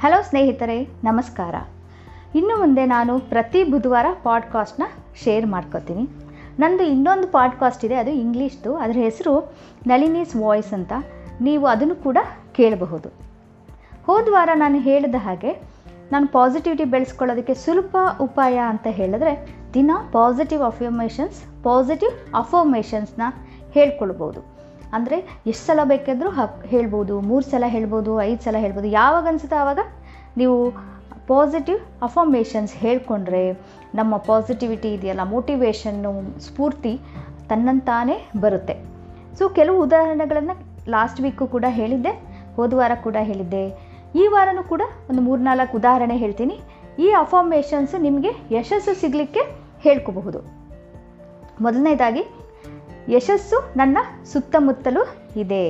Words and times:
Hello 0.00 0.22
ಸ್ನೇಹಿತರೆ, 0.22 0.82
ನಮಸ್ಕಾರ. 0.82 1.54
ಇನ್ನು 2.34 2.58
ಮುಂದೆ 2.58 2.86
ನಾನು 2.86 3.18
ಪ್ರತಿ 3.18 3.64
ಬುಧವಾರ 3.64 4.06
ಪಾಡ್ಕಾಸ್ಟ್ನ 4.22 4.82
ಶೇರ್ 5.24 5.46
ಮಾಡ್ಕೋತೀನಿ. 5.46 6.08
ನಂದು 6.58 6.84
ಇನ್ನೊಂದು 6.84 7.28
ಪಾಡ್ಕಾಸ್ಟ್ 7.28 7.84
ಇದೆ, 7.84 7.94
ಅದು 7.94 8.10
ಇಂಗ್ಲೀಷ್ದು. 8.10 8.76
ಅದರ 8.76 8.92
ಹೆಸರು 8.92 9.52
ನಳಿನೀಸ್ 9.86 10.36
ವಾಯ್ಸ್ 10.36 10.72
ಅಂತ. 10.72 10.92
ನೀವು 11.40 11.66
ಅದನ್ನು 11.66 11.96
ಕೂಡ 11.96 12.18
ಕೇಳಬಹುದು. 12.52 13.08
ಹೋದ 14.06 14.28
ವಾರ 14.30 14.48
ನಾನು 14.54 14.78
ಹೇಳಿದ 14.78 15.14
ಹಾಗೆ, 15.18 15.62
ನಾನು 16.12 16.28
ಪಾಸಿಟಿವಿಟಿ 16.28 16.84
ಬೆಳೆಸ್ಕೊಳ್ಳೋದಕ್ಕೆ 16.84 17.54
ಸುಲಭ 17.54 17.96
ಉಪಾಯ 18.20 18.58
ಅಂತ 18.58 18.86
ಹೇಳಿದ್ರೆ, 18.90 19.56
ದಿನ 19.74 19.90
ಪಾಸಿಟಿವ್ 20.12 20.62
ಅಫರ್ಮೇಷನ್ಸ್ 20.62 21.64
ಪಾಸಿಟಿವ್ 21.64 22.34
ಅಫರ್ಮೇಷನ್ಸ್ನ 22.34 23.22
ಹೇಳ್ಕೊಳ್ಬೋದು 23.72 24.57
ಅಂದರೆ 24.96 25.16
ಎಷ್ಟು 25.50 25.64
ಸಲ 25.68 25.80
ಬೇಕಾದರೂ 25.92 26.28
ಹಕ್ 26.38 26.58
ಹೇಳ್ಬೋದು, 26.72 27.14
ಮೂರು 27.30 27.44
ಸಲ 27.52 27.64
ಹೇಳ್ಬೋದು, 27.76 28.12
ಐದು 28.28 28.40
ಸಲ 28.46 28.56
ಹೇಳ್ಬೋದು, 28.64 28.88
ಯಾವಾಗ 29.00 29.24
ಅನಿಸುತ್ತೆ 29.32 29.56
ಆವಾಗ 29.62 29.80
ನೀವು 30.40 30.56
ಪಾಸಿಟಿವ್ 31.30 31.80
ಅಫರ್ಮೇಷನ್ಸ್ 32.06 32.74
ಹೇಳ್ಕೊಂಡ್ರೆ 32.82 33.42
ನಮ್ಮ 33.98 34.16
ಪಾಸಿಟಿವಿಟಿ 34.30 34.90
ಇದೆಯಲ್ಲ 34.96 35.24
ಮೋಟಿವೇಶನ್ನು 35.34 36.12
ಸ್ಫೂರ್ತಿ 36.46 36.94
ತನ್ನಂತಾನೇ 37.50 38.16
ಬರುತ್ತೆ. 38.44 38.74
ಸೊ 39.38 39.44
ಕೆಲವು 39.58 39.78
ಉದಾಹರಣೆಗಳನ್ನು 39.86 40.54
ಲಾಸ್ಟ್ 40.94 41.20
ವೀಕು 41.24 41.46
ಕೂಡ 41.54 41.66
ಹೇಳಿದ್ದೆ, 41.80 42.12
ಹೋದ 42.56 42.72
ವಾರ 42.78 42.92
ಕೂಡ 43.06 43.16
ಹೇಳಿದ್ದೆ. 43.30 43.64
ಈ 44.20 44.24
ವಾರನೂ 44.34 44.62
ಕೂಡ 44.72 44.82
ಒಂದು 45.10 45.22
ಮೂರ್ನಾಲ್ಕು 45.28 45.76
ಉದಾಹರಣೆ 45.80 46.16
ಹೇಳ್ತೀನಿ. 46.24 46.56
ಈ 47.04 47.08
ಅಫರ್ಮೇಷನ್ಸ್ 47.22 47.94
ನಿಮಗೆ 48.06 48.30
ಯಶಸ್ಸು 48.56 48.94
ಸಿಗಲಿಕ್ಕೆ 49.02 49.42
ಹೇಳ್ಕೋಬಹುದು. 49.84 50.40
ಮೊದಲನೇದಾಗಿ 51.64 52.22
ಯಶಸ್ಸು 53.14 53.58
ನನ್ನ 53.80 53.98
ಸುತ್ತಮುತ್ತಲೂ 54.32 55.02
ಇದೆ. 55.42 55.64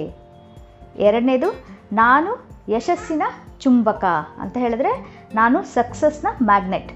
ಎರಡನೇದು, 1.07 1.49
ನಾನು 1.93 2.31
ಯಶಸ್ಸಿನ 2.75 3.25
ಚುಂಬಕ 3.63 4.05
ಅಂತ 4.43 4.57
ಹೇಳಿದ್ರೆ 4.65 4.93
ನಾನು 5.35 5.59
ಸಕ್ಸಸ್ನ 5.75 6.29
ಮ್ಯಾಗ್ನೆಟ್ 6.43 6.91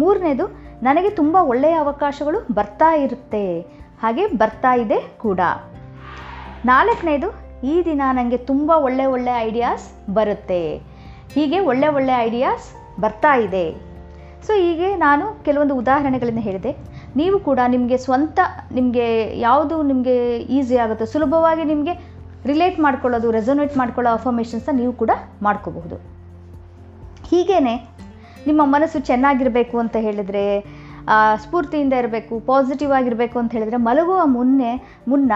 ಮೂರನೇದು, 0.00 0.46
ನನಗೆ 0.82 1.10
ತುಂಬ 1.20 1.36
ಒಳ್ಳೆಯ 1.52 1.76
ಅವಕಾಶಗಳು 1.84 2.40
ಬರ್ತಾ 2.54 2.90
ಇರುತ್ತೆ, 3.04 3.44
ಹಾಗೆ 4.02 4.24
ಬರ್ತಾ 4.42 4.72
ಇದೆ 4.84 4.98
ಕೂಡ. 5.24 5.40
ನಾಲ್ಕನೇದು, 6.64 7.28
ಈ 7.72 7.74
ದಿನ 7.84 8.02
ನನಗೆ 8.18 8.38
ತುಂಬ 8.50 8.70
ಒಳ್ಳೆ 8.86 9.06
ಒಳ್ಳೆ 9.14 9.32
ಐಡಿಯಾಸ್ 9.48 9.86
ಬರುತ್ತೆ, 10.14 10.62
ಹೀಗೆ 11.34 11.58
ಒಳ್ಳೆ 11.70 11.88
ಒಳ್ಳೆ 11.98 12.14
ಐಡಿಯಾಸ್ 12.26 12.66
ಬರ್ತಾ 13.00 13.32
ಇದೆ. 13.46 13.66
ಸೊ 14.46 14.52
ಹೀಗೆ 14.64 14.88
ನಾನು 15.06 15.24
ಕೆಲವೊಂದು 15.46 15.74
ಉದಾಹರಣೆಗಳನ್ನು 15.82 16.42
ಹೇಳಿದೆ. 16.48 16.72
ನೀವು 17.20 17.36
ಕೂಡ 17.48 17.60
ನಿಮಗೆ 17.74 17.96
ಸ್ವಂತ, 18.06 18.38
ನಿಮಗೆ 18.78 19.06
ಯಾವುದು 19.46 19.76
ನಿಮಗೆ 19.90 20.16
ಈಸಿ 20.58 20.76
ಆಗುತ್ತೆ, 20.84 21.06
ಸುಲಭವಾಗಿ 21.14 21.64
ನಿಮಗೆ 21.72 21.94
ರಿಲೇಟ್ 22.50 22.76
ಮಾಡ್ಕೊಳ್ಳೋದು 22.86 23.28
ರೆಸೊನೇಟ್ 23.38 23.74
ಮಾಡ್ಕೊಳ್ಳೋ 23.80 24.10
ಅಫರ್ಮೇಷನ್ಸ್ನ 24.18 24.74
ನೀವು 24.80 24.92
ಕೂಡ 25.02 25.12
ಮಾಡ್ಕೋಬಹುದು. 25.46 25.96
ಹೀಗೇ 27.30 27.60
ನಿಮ್ಮ 28.48 28.62
ಮನಸ್ಸು 28.74 28.98
ಚೆನ್ನಾಗಿರಬೇಕು 29.08 29.76
ಅಂತ 29.84 29.96
ಹೇಳಿದರೆ 30.04 30.44
ಸ್ಫೂರ್ತಿಯಿಂದ 31.42 31.94
ಇರಬೇಕು 32.02 32.34
ಪಾಸಿಟಿವ್ 32.48 32.92
ಆಗಿರಬೇಕು 32.98 33.36
ಅಂತ 33.40 33.50
ಹೇಳಿದರೆ 33.56 33.78
ಮಲಗುವ 33.88 34.20
ಮುನ್ನೆ, 34.36 34.70
ಮುನ್ನ 35.10 35.32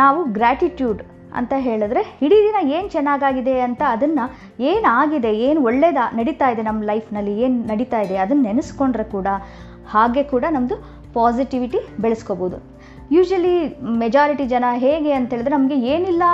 ನಾವು 0.00 0.20
ಗ್ರ್ಯಾಟಿಟ್ಯೂಡ್ 0.36 1.00
ಅಂತ 1.38 1.54
ಹೇಳಿದ್ರೆ, 1.66 2.02
ಇಡೀ 2.26 2.36
ದಿನ 2.46 2.58
ಏನು 2.76 2.88
ಚೆನ್ನಾಗಾಗಿದೆ 2.94 3.54
ಅಂತ 3.66 3.82
ಅದನ್ನು 3.94 4.24
ಏನಾಗಿದೆ 4.70 5.32
ಏನು 5.46 5.60
ಒಳ್ಳೇದ 5.68 6.00
ನಡೀತಾ 6.18 6.46
ಇದೆ 6.54 6.62
ನಮ್ಮ 6.68 6.82
ಲೈಫ್ನಲ್ಲಿ 6.90 7.34
ಏನು 7.46 7.58
ನಡೀತಾ 7.72 8.00
ಇದೆ 8.06 8.16
ಅದನ್ನು 8.24 8.44
ನೆನೆಸ್ಕೊಂಡ್ರೆ 8.48 9.06
ಕೂಡ 9.16 9.28
ಹಾಗೆ 9.94 10.22
ಕೂಡ 10.34 10.44
ನಮ್ಮದು 10.54 10.76
ಪಾಸಿಟಿವಿಟಿ 11.16 11.80
ಬೆಳೆಸ್ಕೋಬೋದು. 12.02 12.58
ಯೂಶ್ವಲಿ 13.14 13.54
ಮೆಜಾರಿಟಿ 14.02 14.44
ಜನ 14.52 14.64
ಹೇಗೆ 14.84 15.10
ಅಂತ 15.18 15.28
ಹೇಳಿದ್ರೆ 15.34 15.54
ನಮಗೆ 15.56 15.76
ಏನಿಲ್ಲ, 15.94 16.24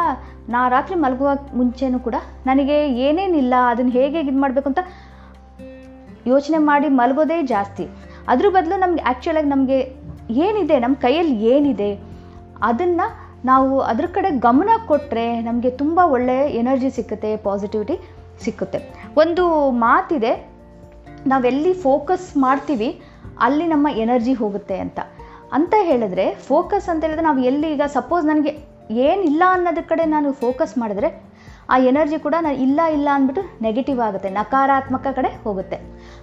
ನಾ 0.52 0.60
ರಾತ್ರಿ 0.74 0.96
ಮಲಗುವ 1.04 1.30
ಮುಂಚೆನೂ 1.58 1.98
ಕೂಡ 2.06 2.16
ನನಗೆ 2.48 2.76
ಏನೇನಿಲ್ಲ, 3.06 3.54
ಅದನ್ನು 3.72 3.92
ಹೇಗೆ 3.98 4.20
ಇದು 4.24 4.40
ಮಾಡಬೇಕು 4.44 4.68
ಅಂತ 4.72 4.82
ಯೋಚನೆ 6.32 6.58
ಮಾಡಿ 6.70 6.88
ಮಲಗೋದೇ 7.00 7.38
ಜಾಸ್ತಿ. 7.52 7.84
ಅದ್ರ 8.32 8.46
ಬದಲು 8.56 8.76
ನಮ್ಗೆ 8.84 9.02
ಆ್ಯಕ್ಚುಲಾಗಿ 9.10 9.50
ನಮಗೆ 9.54 9.78
ಏನಿದೆ 10.46 10.76
ನಮ್ಮ 10.84 10.96
ಕೈಯಲ್ಲಿ 11.04 11.36
ಏನಿದೆ, 11.54 11.90
ಅದನ್ನು 12.70 13.06
ನಾವು 13.50 13.68
ಅದ್ರ 13.90 14.06
ಕಡೆ 14.16 14.28
ಗಮನ 14.46 14.70
ಕೊಟ್ಟರೆ 14.90 15.26
ನಮಗೆ 15.46 15.70
ತುಂಬ 15.80 16.00
ಒಳ್ಳೆಯ 16.16 16.42
ಎನರ್ಜಿ 16.60 16.90
ಸಿಕ್ಕುತ್ತೆ 16.96 17.30
ಪಾಸಿಟಿವಿಟಿ 17.46 17.96
ಸಿಕ್ಕುತ್ತೆ. 18.44 18.78
ಒಂದು 19.22 19.44
ಮಾತಿದೆ, 19.84 20.32
ನಾವೆಲ್ಲಿ 21.32 21.72
ಫೋಕಸ್ 21.86 22.28
ಮಾಡ್ತೀವಿ 22.44 22.90
ಅಲ್ಲಿ 23.46 23.66
ನಮ್ಮ 23.74 23.86
ಎನರ್ಜಿ 24.04 24.34
ಹೋಗುತ್ತೆ 24.40 24.76
ಅಂತ. 24.84 25.00
ಅಂತ 25.56 25.74
ಹೇಳಿದ್ರೆ 25.88 26.26
ಫೋಕಸ್ 26.50 26.86
ಅಂತ 26.92 27.02
ಹೇಳಿದ್ರೆ 27.06 27.24
ನಾವು 27.28 27.40
ಎಲ್ಲಿ 27.50 27.68
ಈಗ 27.74 27.86
ಸಪೋಸ್ 27.96 28.24
ನನಗೆ 28.30 28.52
ಏನಿಲ್ಲ 29.08 29.42
ಅನ್ನೋದ್ರ 29.56 29.84
ಕಡೆ 29.90 30.04
ನಾನು 30.14 30.28
ಫೋಕಸ್ 30.44 30.74
ಮಾಡಿದ್ರೆ 30.82 31.08
ಆ 31.72 31.76
ಎನರ್ಜಿ 31.90 32.16
ಕೂಡ 32.24 32.36
ನಾನು 32.44 32.58
ಇಲ್ಲ 32.64 32.80
ಇಲ್ಲ 32.94 33.08
ಅಂದ್ಬಿಟ್ಟು 33.16 33.42
ನೆಗೆಟಿವ್ 33.66 34.00
ಆಗುತ್ತೆ, 34.06 34.28
ನಕಾರಾತ್ಮಕ 34.38 35.06
ಕಡೆ 35.18 35.30
ಹೋಗುತ್ತೆ. 35.44 35.76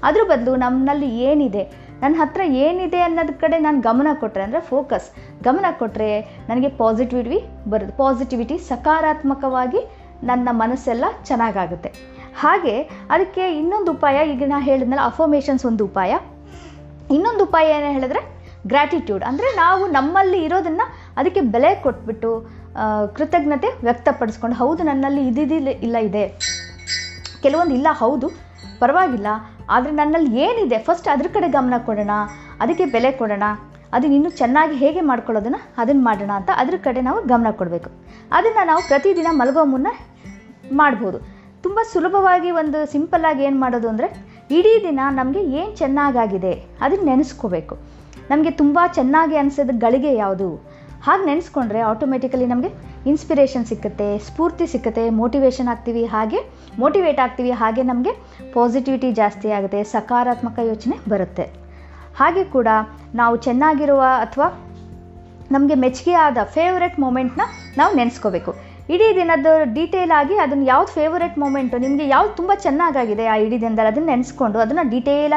ಅದ್ರ 0.08 0.22
ಬದಲು 0.32 0.54
ನಮ್ಮಲ್ಲಿ 0.64 1.10
ಏನಿದೆ, 1.30 1.64
ನನ್ನ 2.02 2.16
ಹತ್ರ 2.22 2.42
ಏನಿದೆ 2.66 3.00
ಅನ್ನೋದ್ರ 3.06 3.36
ಕಡೆ 3.44 3.58
ನಾನು 3.66 3.80
ಗಮನ 3.88 4.08
ಕೊಟ್ಟರೆ 4.22 4.44
ಅಂದರೆ 4.48 4.62
ಫೋಕಸ್. 4.72 5.08
ಗಮನ 5.48 5.66
ಕೊಟ್ಟರೆ 5.82 6.10
ನನಗೆ 6.50 6.70
ಪಾಸಿಟಿವಿಟಿ 6.82 7.40
ಬರುತ್ತೆ 7.74 7.96
ಪಾಸಿಟಿವಿಟಿ 8.04 8.58
ಸಕಾರಾತ್ಮಕವಾಗಿ 8.72 9.82
ನನ್ನ 10.32 10.50
ಮನಸ್ಸೆಲ್ಲ 10.62 11.06
ಚೆನ್ನಾಗಾಗುತ್ತೆ. 11.30 11.92
ಹಾಗೆ 12.42 12.76
ಅದಕ್ಕೆ 13.14 13.46
ಇನ್ನೊಂದು 13.62 13.92
ಉಪಾಯ, 13.98 14.18
ಈಗ 14.34 14.44
ನಾನು 14.54 14.66
ಹೇಳಿದ್ನಲ್ಲ 14.70 15.06
ಅಫರ್ಮೇಷನ್ಸ್ 15.12 15.66
ಒಂದು 15.72 15.86
ಉಪಾಯ. 15.90 16.14
ಇನ್ನೊಂದು 17.16 17.44
ಉಪಾಯ 17.48 17.68
ಏನು 17.78 17.92
ಹೇಳಿದ್ರೆ 17.98 18.22
ಗ್ರ್ಯಾಟಿಟ್ಯೂಡ್ 18.72 19.24
ಅಂದರೆ 19.30 19.48
ನಾವು 19.62 19.84
ನಮ್ಮಲ್ಲಿ 19.98 20.40
ಇರೋದನ್ನು 20.48 20.86
ಅದಕ್ಕೆ 21.20 21.42
ಬೆಲೆ 21.54 21.72
ಕೊಟ್ಬಿಟ್ಟು 21.86 22.32
ಕೃತಜ್ಞತೆ 23.18 23.70
ವ್ಯಕ್ತಪಡಿಸ್ಕೊಂಡು, 23.86 24.56
ಹೌದು 24.62 24.82
ನನ್ನಲ್ಲಿ 24.90 25.22
ಇದಿದಿಲ್ಲ 25.30 25.70
ಇಲ್ಲ 25.86 25.98
ಇದೆ. 26.10 26.24
ಕೆಲವೊಂದು 27.44 27.74
ಇಲ್ಲ, 27.80 27.88
ಹೌದು, 28.02 28.28
ಪರವಾಗಿಲ್ಲ, 28.82 29.30
ಆದರೆ 29.76 29.92
ನನ್ನಲ್ಲಿ 30.02 30.32
ಏನಿದೆ 30.46 30.78
ಫಸ್ಟ್ 30.88 31.08
ಅದ್ರ 31.14 31.28
ಕಡೆ 31.36 31.48
ಗಮನ 31.58 31.78
ಕೊಡೋಣ, 31.88 32.14
ಅದಕ್ಕೆ 32.64 32.86
ಬೆಲೆ 32.96 33.12
ಕೊಡೋಣ, 33.22 33.48
ಅದನ್ನ 33.96 34.14
ಇನ್ನೂ 34.20 34.32
ಚೆನ್ನಾಗಿ 34.42 34.76
ಹೇಗೆ 34.84 35.02
ಮಾಡ್ಕೊಳ್ಳೋದನ್ನು 35.10 35.60
ಅದನ್ನು 35.82 36.04
ಮಾಡೋಣ 36.10 36.32
ಅಂತ 36.40 36.52
ಅದ್ರ 36.62 36.76
ಕಡೆ 36.86 37.02
ನಾವು 37.08 37.20
ಗಮನ 37.32 37.52
ಕೊಡಬೇಕು. 37.60 37.90
ಅದನ್ನು 38.38 38.64
ನಾವು 38.72 38.82
ಪ್ರತಿದಿನ 38.92 39.30
ಮಲಗೋ 39.42 39.64
ಮುನ್ನ 39.74 39.88
ಮಾಡ್ಬೋದು. 40.82 41.20
ತುಂಬ 41.64 41.80
ಸುಲಭವಾಗಿ 41.94 42.50
ಒಂದು 42.62 42.80
ಸಿಂಪಲ್ಲಾಗಿ 42.92 43.42
ಏನು 43.48 43.58
ಮಾಡೋದು 43.64 43.88
ಅಂದರೆ 43.94 44.10
ಇಡೀ 44.58 44.74
ದಿನ 44.84 45.00
ನಮಗೆ 45.18 45.42
ಏನು 45.60 45.72
ಚೆನ್ನಾಗಾಗಿದೆ 45.76 46.54
ಅದನ್ನು 46.82 47.06
ನೆನೆಸ್ಕೋಬೇಕು. 47.06 47.76
ನಮಗೆ 48.30 48.52
ತುಂಬ 48.52 48.80
ಚೆನ್ನಾಗಿ 48.94 49.36
ಅನಿಸೋದು 49.42 49.74
ಗಳಿಗೆ 49.80 50.12
ಯಾವುದು? 50.16 50.48
ಹಾಗೆ 51.06 51.24
ನೆನೆಸ್ಕೊಂಡ್ರೆ 51.26 51.82
ಆಟೋಮೆಟಿಕಲಿ 51.90 52.46
ನಮಗೆ 52.46 52.70
ಇನ್ಸ್ಪಿರೇಷನ್ 53.10 53.66
ಸಿಕ್ಕುತ್ತೆ, 53.66 54.08
ಸ್ಫೂರ್ತಿ 54.18 54.66
ಸಿಕ್ಕುತ್ತೆ 54.68 55.04
ಮೋಟಿವೇಶನ್ 55.10 55.68
ಆಗ್ತೀವಿ 55.68 56.04
ಹಾಗೆ 56.06 56.40
ಮೋಟಿವೇಟ್ 56.80 57.20
ಆಗ್ತೀವಿ 57.26 57.52
ಹಾಗೆ 57.52 57.84
ನಮಗೆ 57.84 58.14
ಪಾಸಿಟಿವಿಟಿ 58.54 59.12
ಜಾಸ್ತಿ 59.12 59.52
ಆಗುತ್ತೆ, 59.58 59.84
ಸಕಾರಾತ್ಮಕ 59.84 60.60
ಯೋಚನೆ 60.72 61.10
ಬರುತ್ತೆ. 61.10 61.46
ಹಾಗೆ 62.20 62.44
ಕೂಡ 62.56 62.68
ನಾವು 63.16 63.36
ಚೆನ್ನಾಗಿರುವ 63.38 64.02
ಅಥವಾ 64.26 64.48
ನಮಗೆ 65.52 65.76
ಮೆಚ್ಚುಗೆ 65.76 66.14
ಆದ 66.14 66.38
ಫೇವ್ರೆಟ್ 66.56 66.98
ಮೂಮೆಂಟ್ನ 67.00 67.42
ನಾವು 67.78 67.96
ನೆನೆಸ್ಕೋಬೇಕು. 67.96 68.52
ಇಡೀ 68.94 69.08
ದಿನದ 69.18 69.50
ಡೀಟೇಲ್ 69.74 70.12
ಆಗಿ 70.20 70.36
ಅದನ್ನು 70.44 70.66
ಯಾವ್ದು 70.66 70.92
ಫೇವರೆಟ್ 70.98 71.36
ಮೂಮೆಂಟು 71.42 71.78
ನಿಮಗೆ 71.84 72.06
ಯಾವ್ದು 72.14 72.32
ತುಂಬ 72.38 72.52
ಚೆನ್ನಾಗಾಗಿದೆ 72.64 73.26
ಆ 73.34 73.36
ಇಡೀ 73.46 73.58
ದಿನದಲ್ಲಿ 73.64 73.90
ಅದನ್ನು 73.92 74.10
ನೆನೆಸ್ಕೊಂಡು 74.12 74.60
ಅದನ್ನು 74.64 74.84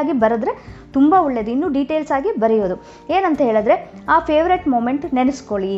ಆಗಿ 0.03 0.15
ಬರೆದ್ರೆ 0.23 0.53
ತುಂಬ 0.97 1.15
ಒಳ್ಳೆಯದು 1.27 1.51
ಇನ್ನೂ 1.55 1.69
ಡೀಟೇಲ್ಸ್ 1.77 2.13
ಆಗಿ 2.19 2.31
ಬರೆಯೋದು. 2.45 2.77
ಏನಂತ 3.17 3.41
ಹೇಳಿದ್ರೆ, 3.49 3.77
ಆ 4.15 4.17
ಫೇವ್ರೆಟ್ 4.31 4.67
ಮೂಮೆಂಟ್ 4.75 5.05
ನೆನೆಸ್ಕೊಳ್ಳಿ. 5.19 5.77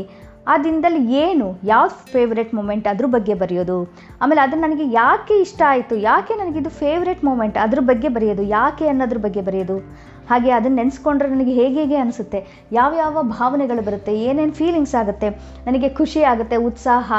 ಆ 0.52 0.54
ದಿನದಲ್ಲಿ 0.64 1.02
ಏನು, 1.24 1.46
ಯಾವ್ದು 1.72 1.94
ಫೇವ್ರೇಟ್ 2.14 2.50
ಮೂಮೆಂಟ್ 2.56 2.86
ಅದ್ರ 2.92 3.06
ಬಗ್ಗೆ 3.14 3.34
ಬರೆಯೋದು. 3.42 3.76
ಆಮೇಲೆ 4.22 4.40
ಅದು 4.46 4.56
ನನಗೆ 4.64 4.86
ಯಾಕೆ 4.92 5.36
ಇಷ್ಟ 5.44 5.62
ಆಯಿತು, 5.72 5.94
ಯಾಕೆ 6.10 6.34
ನನಗಿದು 6.40 6.70
ಫೇವ್ರೇಟ್ 6.80 7.22
ಮೂಮೆಂಟ್ 7.28 7.56
ಅದ್ರ 7.64 7.80
ಬಗ್ಗೆ 7.90 8.08
ಬರೆಯೋದು, 8.16 8.42
ಯಾಕೆ 8.58 8.86
ಅನ್ನೋದ್ರ 8.92 9.20
ಬಗ್ಗೆ 9.26 9.42
ಬರೆಯೋದು. 9.48 9.78
ಹಾಗೆ 10.30 10.50
ಅದನ್ನು 10.50 10.76
ನೆನೆಸ್ಕೊಂಡ್ರೆ 10.80 11.28
ನನಗೆ 11.28 11.54
ಹೇಗೆ 11.60 11.78
ಹೇಗೆ 11.80 11.96
ಅನಿಸುತ್ತೆ 12.02 12.38
ಯಾವ 12.72 12.92
ಯಾವ 12.98 13.22
ಭಾವನೆಗಳು 13.38 13.82
ಬರುತ್ತೆ, 13.88 14.12
ಏನೇನು 14.28 14.54
ಫೀಲಿಂಗ್ಸ್ 14.60 14.94
ಆಗುತ್ತೆ, 15.00 15.30
ನನಗೆ 15.66 15.88
ಖುಷಿ 16.00 16.22
ಆಗುತ್ತೆ, 16.32 16.58
ಉತ್ಸಾಹ 16.68 17.12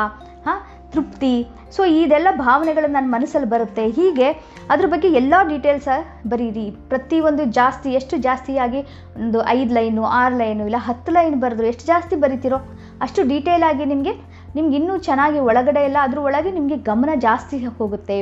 ಹಾಂ? 0.45 0.59
ತೃಪ್ತಿ. 0.93 1.31
ಸೊ 1.75 1.81
ಇದೆಲ್ಲ 2.01 2.29
ಭಾವನೆಗಳು 2.45 2.87
ನನ್ನ 2.95 3.07
ಮನಸ್ಸಲ್ಲಿ 3.13 3.47
ಬರುತ್ತೆ. 3.53 3.83
ಹೀಗೆ 3.97 4.27
ಅದ್ರ 4.73 4.85
ಬಗ್ಗೆ 4.91 5.07
ಎಲ್ಲ 5.19 5.35
ಡೀಟೇಲ್ಸ 5.49 5.87
ಬರೀರಿ. 6.31 6.65
ಪ್ರತಿಯೊಂದು 6.91 7.43
ಜಾಸ್ತಿ, 7.57 7.89
ಎಷ್ಟು 7.99 8.15
ಜಾಸ್ತಿಯಾಗಿ 8.27 8.81
ಒಂದು 9.23 9.39
ಐದು 9.57 9.71
ಲೈನು, 9.77 10.03
ಆರು 10.19 10.35
ಲೈನು, 10.41 10.63
ಇಲ್ಲ 10.69 10.79
ಹತ್ತು 10.87 11.11
ಲೈನ್ 11.17 11.35
ಬರೆದ್ರು 11.43 11.67
ಎಷ್ಟು 11.71 11.85
ಜಾಸ್ತಿ 11.93 12.17
ಬರಿತೀರೋ 12.23 12.59
ಅಷ್ಟು 13.07 13.23
ಡೀಟೇಲಾಗಿ 13.31 13.85
ನಿಮಗೆ, 13.93 14.13
ನಿಮ್ಗೆ 14.57 14.75
ಇನ್ನೂ 14.79 14.93
ಚೆನ್ನಾಗಿ 15.07 15.39
ಒಳಗಡೆ 15.49 15.81
ಎಲ್ಲ 15.89 15.97
ಅದ್ರ 16.07 16.19
ಒಳಗೆ 16.27 16.51
ನಿಮಗೆ 16.57 16.77
ಗಮನ 16.89 17.11
ಜಾಸ್ತಿ 17.27 17.57
ಹೋಗುತ್ತೆ. 17.79 18.19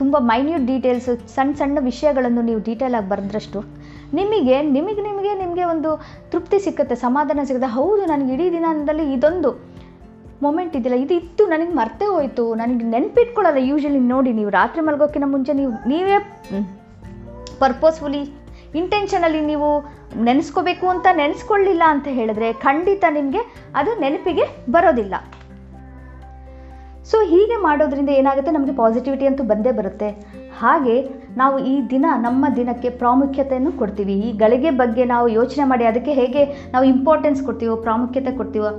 ತುಂಬ 0.00 0.16
ಮೈನ್ಯೂಟ್ 0.32 0.64
ಡೀಟೇಲ್ಸ್ 0.72 1.08
ಸಣ್ಣ 1.34 1.52
ಸಣ್ಣ 1.60 1.78
ವಿಷಯಗಳನ್ನು 1.88 2.42
ನೀವು 2.42 2.60
ಡೀಟೇಲಾಗಿ 2.68 3.08
ಬರೆದ್ರಷ್ಟು 3.12 3.58
ನಿಮಗೆ 4.18 4.56
ನಿಮಗೆ 4.76 5.02
ನಿಮಗೆ 5.08 5.32
ನಿಮಗೆ 5.40 5.64
ಒಂದು 5.72 5.90
ತೃಪ್ತಿ 6.32 6.58
ಸಿಕ್ಕುತ್ತೆ, 6.66 6.94
ಸಮಾಧಾನ 7.06 7.40
ಸಿಗುತ್ತೆ 7.48 7.70
ಹೌದು 7.78 8.04
ನನಗೆ 8.12 8.32
ಇಡೀ 8.36 8.46
ದಿನದಲ್ಲಿ 8.56 9.04
ಇದೊಂದು 9.16 9.50
ಮೊಮೆಂಟ್ 10.44 10.74
ಇದೆಯಲ್ಲ, 10.78 10.98
ಇದು 11.04 11.14
ಇತ್ತು, 11.20 11.42
ನನಗೆ 11.52 11.72
ಮರ್ತೇ 11.80 12.06
ಹೋಯಿತು. 12.14 12.44
ನನಗೆ 12.60 12.84
ನೆನಪಿಟ್ಕೊಳ್ಳಲ್ಲ 12.94 13.62
ಯೂಶ್ವಲಿ 13.70 14.02
ನೋಡಿ 14.12 14.30
ನೀವು 14.38 14.50
ರಾತ್ರಿ 14.58 14.82
ಮಲಗೋಕ್ಕಿಂತ 14.86 15.28
ಮುಂಚೆ 15.34 15.52
ನೀವು, 15.60 15.72
ನೀವೇ 15.92 16.18
ಪರ್ಪೋಸ್ಫುಲಿ 17.64 18.22
ಇಂಟೆನ್ಷನಲ್ಲಿ 18.80 19.40
ನೀವು 19.50 19.68
ನೆನೆಸ್ಕೋಬೇಕು 20.26 20.86
ಅಂತ 20.92 21.06
ನೆನೆಸ್ಕೊಳ್ಳಿಲ್ಲ 21.20 21.84
ಅಂತ 21.94 22.06
ಹೇಳಿದ್ರೆ 22.18 22.48
ಖಂಡಿತ 22.66 23.04
ನಿಮಗೆ 23.18 23.42
ಅದು 23.80 23.90
ನೆನಪಿಗೆ 24.00 24.44
ಬರೋದಿಲ್ಲ. 24.76 25.14
ಸೊ 27.10 27.18
ಹೀಗೆ 27.30 27.56
ಮಾಡೋದ್ರಿಂದ 27.66 28.10
ಏನಾಗುತ್ತೆ? 28.20 28.50
ನಮಗೆ 28.56 28.74
ಪಾಸಿಟಿವಿಟಿ 28.80 29.24
ಅಂತೂ 29.28 29.44
ಬಂದೇ 29.52 29.70
ಬರುತ್ತೆ. 29.78 30.08
ಹಾಗೆ 30.60 30.96
ನಾವು 31.40 31.56
ಈ 31.72 31.74
ದಿನ, 31.92 32.06
ನಮ್ಮ 32.26 32.44
ದಿನಕ್ಕೆ 32.58 32.90
ಪ್ರಾಮುಖ್ಯತೆಯನ್ನು 33.02 33.72
ಕೊಡ್ತೀವಿ. 33.80 34.14
ಈ 34.26 34.30
ಗಳಿಗೆ 34.42 34.70
ಬಗ್ಗೆ 34.82 35.04
ನಾವು 35.14 35.26
ಯೋಚನೆ 35.38 35.64
ಮಾಡಿ, 35.70 35.84
ಅದಕ್ಕೆ 35.90 36.12
ಹೇಗೆ 36.20 36.44
ನಾವು 36.72 36.84
ಇಂಪಾರ್ಟೆನ್ಸ್ 36.94 37.42
ಕೊಡ್ತೀವೋ, 37.48 37.76
ಪ್ರಾಮುಖ್ಯತೆ 37.86 38.32
ಕೊಡ್ತೀವೋ 38.40 38.70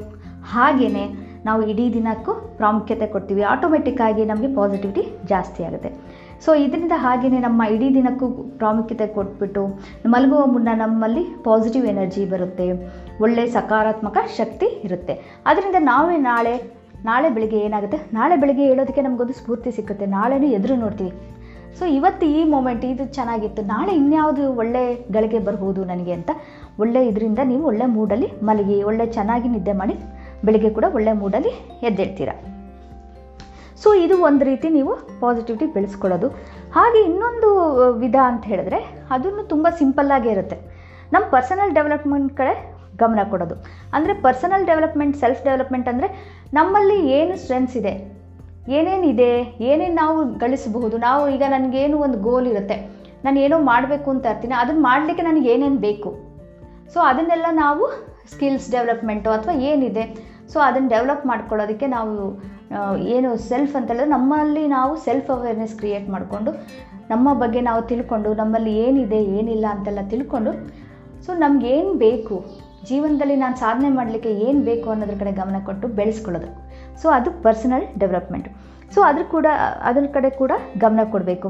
ಹಾಗೆಯೇ 0.53 1.05
ನಾವು 1.45 1.61
ಇಡೀ 1.67 1.93
ದಿನಕ್ಕೂ 1.93 2.33
ಪ್ರಾಮುಖ್ಯತೆ 2.57 3.07
ಕೊಡ್ತೀವಿ. 3.07 3.41
ಆಟೋಮೆಟಿಕ್ಕಾಗಿ 3.41 4.25
ನಮಗೆ 4.25 4.55
ಪಾಸಿಟಿವಿಟಿ 4.55 5.03
ಜಾಸ್ತಿ 5.25 5.63
ಆಗುತ್ತೆ. 5.63 5.91
ಸೊ 6.45 6.53
ಇದರಿಂದ 6.55 6.91
ಹಾಗೆಯೇ 6.95 7.39
ನಮ್ಮ 7.39 7.61
ಇಡೀ 7.75 7.93
ದಿನಕ್ಕೂ 7.93 8.27
ಪ್ರಾಮುಖ್ಯತೆ 8.57 9.07
ಕೊಟ್ಬಿಟ್ಟು 9.07 9.63
ಮಲಗುವ 10.05 10.45
ಮುನ್ನ 10.45 10.69
ನಮ್ಮಲ್ಲಿ 10.73 11.23
ಪಾಸಿಟಿವ್ 11.43 11.85
ಎನರ್ಜಿ 11.85 12.25
ಬರುತ್ತೆ. 12.25 12.67
ಒಳ್ಳೆಯ 13.21 13.47
ಸಕಾರಾತ್ಮಕ 13.47 14.17
ಶಕ್ತಿ 14.37 14.65
ಇರುತ್ತೆ. 14.65 15.13
ಅದರಿಂದ 15.45 15.75
ನಾವೇ 15.79 16.17
ನಾಳೆ 16.17 16.55
ನಾಳೆ 17.05 17.29
ಬೆಳಿಗ್ಗೆ 17.29 17.59
ಏನಾಗುತ್ತೆ? 17.59 17.97
ನಾಳೆ 18.13 18.35
ಬೆಳಿಗ್ಗೆ 18.35 18.65
ಹೇಳೋದಕ್ಕೆ 18.67 19.01
ನಮಗೊಂದು 19.01 19.33
ಸ್ಫೂರ್ತಿ 19.33 19.71
ಸಿಕ್ಕುತ್ತೆ. 19.71 20.05
ನಾಳೆನೂ 20.05 20.47
ಎದುರು 20.47 20.75
ನೋಡ್ತೀವಿ. 20.75 21.11
ಸೊ 21.79 21.85
ಇವತ್ತು 21.85 22.25
ಈ 22.25 22.43
ಮೂಮೆಂಟ್ 22.43 22.85
ಇದು 22.85 23.05
ಚೆನ್ನಾಗಿತ್ತು. 23.13 23.61
ನಾಳೆ 23.61 23.95
ಇನ್ಯಾವುದು 23.95 24.53
ಒಳ್ಳೆ 24.53 24.81
ಗಳಿಗೆ 25.13 25.39
ಬರ್ಬೋದು 25.39 25.83
ನನಗೆ 25.85 26.11
ಅಂತ. 26.11 26.31
ಒಳ್ಳೆ 26.79 27.07
ಇದರಿಂದ 27.07 27.39
ನೀವು 27.43 27.63
ಒಳ್ಳೆ 27.67 27.85
ಮೂಡಲ್ಲಿ 27.85 28.29
ಮಲಗಿ, 28.43 28.83
ಒಳ್ಳೆ 28.83 29.05
ಚೆನ್ನಾಗಿ 29.05 29.49
ನಿದ್ದೆ 29.49 29.73
ಮಾಡಿ 29.73 29.95
ಬೆಳಿಗ್ಗೆ 30.45 30.71
ಕೂಡ 30.77 30.85
ಒಳ್ಳೆ 30.97 31.13
ಮೂಡಲ್ಲಿ 31.21 31.51
ಎದ್ದೇಳ್ತೀರ? 31.89 32.31
ಸೊ 33.81 33.89
ಇದು 34.05 34.15
ಒಂದು 34.29 34.43
ರೀತಿ 34.49 34.67
ನೀವು 34.77 34.93
ಪಾಸಿಟಿವಿಟಿ 35.21 35.65
ಬೆಳೆಸ್ಕೊಳ್ಳೋದು. 35.75 36.27
ಹಾಗೆ 36.75 36.99
ಇನ್ನೊಂದು 37.09 37.49
ವಿಧ 38.03 38.17
ಅಂತ 38.31 38.43
ಹೇಳಿದ್ರೆ 38.51 38.79
ಅದನ್ನು 39.15 39.43
ತುಂಬ 39.53 39.67
ಸಿಂಪಲ್ಲಾಗೇ 39.81 40.29
ಇರುತ್ತೆ. 40.35 40.57
ನಮ್ಮ 41.13 41.25
ಪರ್ಸನಲ್ 41.35 41.73
ಡೆವಲಪ್ಮೆಂಟ್ 41.77 42.31
ಕಡೆ 42.39 42.53
ಗಮನ 43.01 43.21
ಕೊಡೋದು. 43.31 43.55
ಅಂದರೆ 43.95 44.13
ಪರ್ಸನಲ್ 44.25 44.65
ಡೆವಲಪ್ಮೆಂಟ್ 44.69 45.15
ಸೆಲ್ಫ್ 45.21 45.43
ಡೆವಲಪ್ಮೆಂಟ್ 45.47 45.87
ಅಂದರೆ 45.91 46.07
ನಮ್ಮಲ್ಲಿ 46.57 46.97
ಏನು 47.19 47.35
ಸ್ಟ್ರೆಂತ್ಸ್ 47.43 47.77
ಇದೆ 47.81 47.93
ಏನೇನಿದೆ 48.77 49.29
ಏನೇನು 49.69 49.95
ನಾವು 50.01 50.17
ಗಳಿಸಬಹುದು, 50.43 50.95
ನಾವು 51.07 51.23
ಈಗ 51.35 51.43
ನನಗೇನು 51.53 51.95
ಒಂದು 52.05 52.17
ಗೋಲ್ 52.27 52.47
ಇರುತ್ತೆ, 52.51 52.77
ನಾನು 53.25 53.37
ಏನೋ 53.45 53.57
ಮಾಡಬೇಕು 53.71 54.07
ಅಂತ 54.13 54.25
ಇರ್ತೀನಿ 54.33 54.55
ಅದನ್ನು 54.63 54.81
ಮಾಡಲಿಕ್ಕೆ 54.89 55.23
ನನಗೆ 55.29 55.47
ಏನೇನು 55.53 55.79
ಬೇಕು. 55.87 56.11
ಸೊ 56.93 56.99
ಅದನ್ನೆಲ್ಲ 57.11 57.47
ನಾವು 57.63 57.83
ಸ್ಕಿಲ್ಸ್ 58.33 58.67
ಡೆವಲಪ್ಮೆಂಟು 58.75 59.29
ಅಥವಾ 59.37 59.53
ಏನಿದೆ 59.69 60.03
ಸೊ 60.53 60.59
ಅದನ್ನು 60.67 60.89
ಡೆವಲಪ್ 60.93 61.25
ಮಾಡ್ಕೊಳ್ಳೋದಕ್ಕೆ 61.31 61.87
ನಾವು 61.97 62.13
ಏನು 63.15 63.29
ಸೆಲ್ಫ್ 63.49 63.73
ಅಂತ 63.77 63.87
ಹೇಳಿದ್ರೆ 63.91 64.09
ನಮ್ಮಲ್ಲಿ 64.15 64.63
ನಾವು 64.77 64.91
ಸೆಲ್ಫ್ 65.05 65.29
ಅವೇರ್ನೆಸ್ 65.35 65.75
ಕ್ರಿಯೇಟ್ 65.79 66.07
ಮಾಡಿಕೊಂಡು, 66.09 66.51
ನಮ್ಮ 67.11 67.27
ಬಗ್ಗೆ 67.41 67.61
ನಾವು 67.69 67.81
ತಿಳ್ಕೊಂಡು, 67.91 68.29
ನಮ್ಮಲ್ಲಿ 68.33 68.73
ಏನಿದೆ, 68.85 69.19
ಏನಿಲ್ಲ 69.37 69.65
ಅಂತೆಲ್ಲ 69.75 70.03
ತಿಳ್ಕೊಂಡು 70.13 70.51
ಸೊ 71.25 71.31
ನಮಗೇನು 71.43 71.93
ಬೇಕು, 72.05 72.35
ಜೀವನದಲ್ಲಿ 72.89 73.35
ನಾನು 73.35 73.55
ಸಾಧನೆ 73.57 73.89
ಮಾಡಲಿಕ್ಕೆ 73.97 74.31
ಏನು 74.45 74.61
ಬೇಕು 74.69 74.87
ಅನ್ನೋದ್ರ 74.89 75.17
ಕಡೆ 75.19 75.31
ಗಮನ 75.31 75.57
ಕೊಟ್ಟು 75.65 75.87
ಬೆಳೆಸ್ಕೊಳ್ಳೋದು. 75.99 76.49
ಸೊ 77.01 77.09
ಅದು 77.17 77.31
ಪರ್ಸನಲ್ 77.43 77.85
ಡೆವಲಪ್ಮೆಂಟ್ 77.99 78.49
ಸೊ 78.93 79.01
ಅದ್ರ 79.09 79.23
ಕೂಡ, 79.33 79.47
ಅದ್ರ 79.89 80.05
ಕಡೆ 80.15 80.29
ಕೂಡ 80.41 80.51
ಗಮನ 80.77 81.03
ಕೊಡಬೇಕು. 81.11 81.49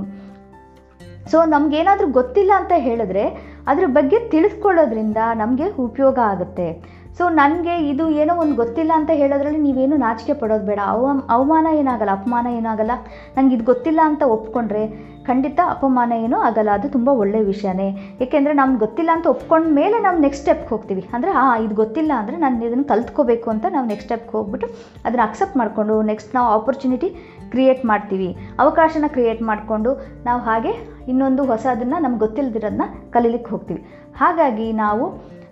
ಸೊ 1.31 1.37
ನಮಗೇನಾದರೂ 1.53 2.07
ಗೊತ್ತಿಲ್ಲ 2.19 2.51
ಅಂತ 2.61 2.73
ಹೇಳಿದ್ರೆ, 2.87 3.23
ಅದ್ರ 3.71 3.85
ಬಗ್ಗೆ 3.97 4.17
ತಿಳಿದುಕೊಳ್ಳೋದ್ರಿಂದ 4.33 5.17
ನಮಗೆ 5.41 5.67
ಉಪಯೋಗ 5.85 6.17
ಆಗುತ್ತೆ. 6.33 6.67
ಸೊ 7.17 7.29
ನನಗೆ 7.29 7.89
ಇದು 7.89 8.09
ಏನೋ 8.09 8.33
ಒಂದು 8.35 8.55
ಗೊತ್ತಿಲ್ಲ 8.55 8.91
ಅಂತ 8.95 9.09
ಹೇಳೋದ್ರಲ್ಲಿ 9.13 9.59
ನೀವೇನು 9.59 9.95
ನಾಚಿಕೆ 9.97 10.33
ಪಡೋದು 10.33 10.65
ಬೇಡ. 10.65 10.79
ಅವ, 10.85 11.07
ಅವಮಾನ 11.29 11.67
ಏನಾಗಲ್ಲ, 11.73 12.11
ಅಪಮಾನ 12.11 12.47
ಏನಾಗಲ್ಲ. 12.47 12.91
ನನಗೆ 13.37 13.55
ಇದು 13.55 13.63
ಗೊತ್ತಿಲ್ಲ 13.63 13.99
ಅಂತ 14.03 14.23
ಒಪ್ಕೊಂಡ್ರೆ 14.23 15.11
ಖಂಡಿತ 15.25 15.59
ಅಪಮಾನ 15.69 16.11
ಏನೂ 16.11 16.37
ಆಗಲ್ಲ. 16.37 16.69
ಅದು 16.69 16.89
ತುಂಬ 16.89 17.09
ಒಳ್ಳೆಯ 17.09 17.41
ವಿಷಯನೇ. 17.41 18.17
ಏಕೆಂದರೆ 18.21 18.53
ನಮ್ಗೆ 18.53 18.79
ಗೊತ್ತಿಲ್ಲ 18.79 19.09
ಅಂತ 19.13 19.27
ಒಪ್ಕೊಂಡ 19.27 19.65
ಮೇಲೆ 19.69 20.01
ನಾವು 20.01 20.19
ನೆಕ್ಸ್ಟ್ 20.19 20.41
ಸ್ಟೆಪ್ಗೆ 20.41 20.69
ಹೋಗ್ತೀವಿ. 20.69 21.09
ಅಂದರೆ 21.13 21.31
ಹಾಂ 21.31 21.63
ಇದು 21.63 21.75
ಗೊತ್ತಿಲ್ಲ 21.75 22.11
ಅಂದರೆ 22.17 22.37
ನಾನು 22.37 22.65
ಇದನ್ನು 22.65 22.83
ಕಲ್ತ್ಕೋಬೇಕು 22.83 23.49
ಅಂತ 23.49 23.65
ನಾವು 23.69 23.87
ನೆಕ್ಸ್ಟ್ 23.87 24.07
ಸ್ಟೆಪ್ಗೆ 24.07 24.37
ಹೋಗ್ಬಿಟ್ಟು 24.37 24.67
ಅದನ್ನು 25.05 25.23
ಅಕ್ಸೆಪ್ಟ್ 25.27 25.57
ಮಾಡಿಕೊಂಡು 25.57 26.01
ನೆಕ್ಸ್ಟ್ 26.01 26.35
ನಾವು 26.35 26.47
ಆಪರ್ಚುನಿಟಿ 26.47 27.09
ಕ್ರಿಯೇಟ್ 27.51 27.85
ಮಾಡ್ತೀವಿ. 27.85 28.37
ಅವಕಾಶನ 28.59 29.05
ಕ್ರಿಯೇಟ್ 29.07 29.41
ಮಾಡಿಕೊಂಡು 29.41 29.93
ನಾವು 30.25 30.41
ಹಾಗೆ 30.41 30.71
ಇನ್ನೊಂದು 31.07 31.43
ಹೊಸದನ್ನು 31.43 31.99
ನಮ್ಗೆ 32.01 32.19
ಗೊತ್ತಿಲ್ಲದಿರೋದನ್ನ 32.19 32.81
ಕಲೀಲಿಕ್ಕೆ 33.09 33.51
ಹೋಗ್ತೀವಿ. 33.51 33.83
ಹಾಗಾಗಿ 34.17 34.71
ನಾವು 34.71 35.05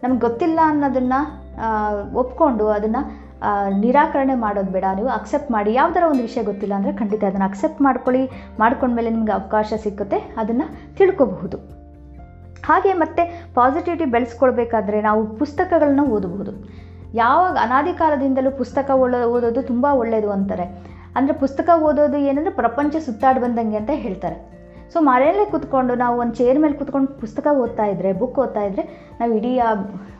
ನಮ್ಗೆ 0.03 0.19
ಗೊತ್ತಿಲ್ಲ 0.19 0.59
ಅನ್ನೋದನ್ನು 0.63 1.48
ಒಪ್ಕೊಂಡು 2.13 2.67
ಅದನ್ನು 2.67 3.01
ನಿರಾಕರಣೆ 3.79 4.35
ಮಾಡೋದು 4.35 4.71
ಬೇಡ. 4.71 4.85
ನೀವು 4.95 5.09
ಅಕ್ಸೆಪ್ಟ್ 5.09 5.51
ಮಾಡಿ. 5.51 5.73
ಯಾವ್ದಾರ 5.73 6.03
ಒಂದು 6.07 6.21
ವಿಷಯ 6.21 6.43
ಗೊತ್ತಿಲ್ಲ 6.43 6.73
ಅಂದರೆ 6.75 6.93
ಖಂಡಿತ 6.93 7.23
ಅದನ್ನು 7.23 7.45
ಅಕ್ಸೆಪ್ಟ್ 7.45 7.81
ಮಾಡ್ಕೊಳ್ಳಿ. 7.81 8.25
ಮಾಡ್ಕೊಂಡ್ಮೇಲೆ 8.59 9.09
ನಿಮಗೆ 9.09 9.31
ಅವಕಾಶ 9.31 9.73
ಸಿಕ್ಕುತ್ತೆ. 9.83 10.17
ಅದನ್ನು 10.17 10.95
ತಿಳ್ಕೊಬಹುದು. 10.97 11.57
ಹಾಗೆ 12.67 12.93
ಮತ್ತೆ 12.93 13.49
ಪಾಸಿಟಿವಿಟಿ 13.55 14.05
ಬೆಳೆಸ್ಕೊಳ್ಬೇಕಾದ್ರೆ 14.05 15.01
ನಾವು 15.01 15.37
ಪುಸ್ತಕಗಳನ್ನ 15.37 15.99
ಓದಬಹುದು. 15.99 16.53
ಯಾವಾಗ 17.13 17.57
ಅನಾದಿ 17.61 17.93
ಕಾಲದಿಂದಲೂ 17.93 18.51
ಪುಸ್ತಕ 18.51 18.89
ಓದೋದು 19.35 19.61
ತುಂಬ 19.63 19.85
ಒಳ್ಳೆಯದು 19.91 20.31
ಅಂತಾರೆ. 20.31 20.65
ಅಂದರೆ 21.15 21.33
ಪುಸ್ತಕ 21.33 21.69
ಓದೋದು 21.81 22.17
ಏನಂದರೆ 22.17 22.53
ಪ್ರಪಂಚ 22.53 22.95
ಸುತ್ತಾಡಿ 23.05 23.39
ಬಂದಂಗೆ 23.39 23.77
ಅಂತ 23.77 23.89
ಹೇಳ್ತಾರೆ. 23.93 24.48
ಸೊ 24.93 24.97
ಮನೆಯಲ್ಲೇ 25.07 25.45
ಕೂತ್ಕೊಂಡು 25.53 25.93
ನಾವು 26.01 26.15
ಒಂದು 26.21 26.35
ಚೇರ್ 26.39 26.59
ಮೇಲೆ 26.63 26.75
ಕೂತ್ಕೊಂಡು 26.79 27.09
ಪುಸ್ತಕ 27.23 27.47
ಓದ್ತಾ 27.63 27.85
ಇದ್ದರೆ 27.91 28.11
ಬುಕ್ 28.21 28.37
ಓದ್ತಾ 28.43 28.61
ಇದ್ರೆ, 28.69 28.83
ನಾವು 29.19 29.31
ಇಡೀ 29.39 29.51
ಆ 29.67 29.69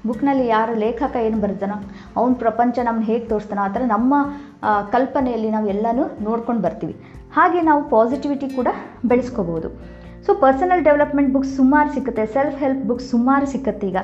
ಬುಕ್ನಲ್ಲಿ 0.10 0.46
ಯಾರು 0.56 0.74
ಲೇಖಕ 0.84 1.16
ಏನು 1.28 1.38
ಬರ್ತಾನೋ 1.46 1.78
ಅವ್ನ 2.20 2.32
ಪ್ರಪಂಚ 2.44 2.76
ನಮ್ಮನ್ನ 2.88 3.08
ಹೇಗೆ 3.12 3.26
ತೋರಿಸ್ತಾನೋ, 3.32 3.64
ಆ 3.68 3.72
ಥರ 3.76 3.84
ನಮ್ಮ 3.96 4.14
ಕಲ್ಪನೆಯಲ್ಲಿ 4.96 5.50
ನಾವು 5.56 5.68
ಎಲ್ಲನೂ 5.76 6.06
ನೋಡ್ಕೊಂಡು 6.28 6.64
ಬರ್ತೀವಿ. 6.68 6.96
ಹಾಗೆ 7.38 7.60
ನಾವು 7.70 7.82
ಪಾಸಿಟಿವಿಟಿ 7.96 8.50
ಕೂಡ 8.60 8.70
ಬೆಳೆಸ್ಕೋಬೋದು. 9.12 9.70
ಸೊ 10.26 10.32
ಪರ್ಸನಲ್ 10.46 10.82
ಡೆವಲಪ್ಮೆಂಟ್ 10.88 11.34
ಬುಕ್ಸ್ 11.34 11.54
ಸುಮಾರು 11.60 11.90
ಸಿಗುತ್ತೆ 11.98 12.24
ಸೆಲ್ಫ್ 12.34 12.58
ಹೆಲ್ಪ್ 12.64 12.82
ಬುಕ್ಸ್ 12.90 13.12
ಸುಮಾರು 13.14 13.46
ಸಿಕ್ಕತ್ತೆ 13.54 13.88
ಈಗ. 13.92 14.00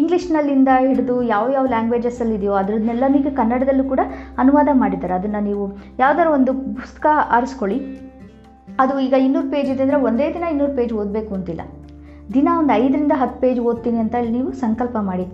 ಇಂಗ್ಲೀಷ್ನಲ್ಲಿಂದ 0.00 0.70
ಹಿಡಿದು 0.88 1.16
ಯಾವ 1.32 1.44
ಯಾವ 1.56 1.64
ಲ್ಯಾಂಗ್ವೇಜಸ್ಸಲ್ಲಿ 1.72 2.34
ಇದೆಯೋ 2.38 2.54
ನೀವು 3.16 3.36
ಕನ್ನಡದಲ್ಲೂ 3.40 3.84
ಕೂಡ 3.90 4.00
ಅನುವಾದ 4.42 4.68
ಮಾಡಿದ್ದಾರೆ. 4.82 5.14
ಅದನ್ನು 5.20 5.40
ನೀವು 5.48 5.64
ಯಾವ್ದಾದ್ರು 6.04 6.30
ಒಂದು 6.38 6.52
ಪುಸ್ತಕ 6.80 7.06
ಆರಿಸ್ಕೊಳ್ಳಿ. 7.36 7.78
ಅದು 8.80 8.94
ಈಗ 9.06 9.14
ಇನ್ನೂರು 9.26 9.48
ಪೇಜ್ 9.54 9.68
ಇದೆ 9.72 9.82
ಅಂದರೆ 9.84 9.98
ಒಂದೇ 10.08 10.26
ದಿನ 10.34 10.44
ಇನ್ನೂರು 10.52 10.74
ಪೇಜ್ 10.78 10.92
ಓದಬೇಕು 11.00 11.32
ಅಂತಿಲ್ಲ. 11.36 11.62
ದಿನ 12.36 12.48
ಒಂದು 12.60 12.72
ಐದರಿಂದ 12.82 13.14
ಹತ್ತು 13.22 13.38
ಪೇಜ್ 13.42 13.60
ಓದ್ತೀನಿ 13.70 13.98
ಅಂತ 14.04 14.16
ನೀವು 14.36 14.50
ಸಂಕಲ್ಪ 14.64 14.96
ಮಾಡಿ. 15.08 15.26